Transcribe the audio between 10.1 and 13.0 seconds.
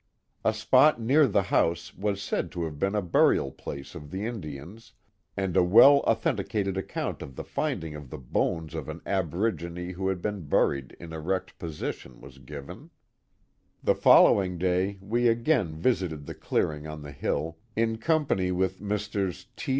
been buried in an erect position was given. ao 3o6